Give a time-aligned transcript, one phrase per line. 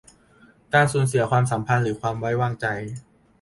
[0.73, 2.65] การสูญเสียความสัมพันธ์หรือความไว้วางใจ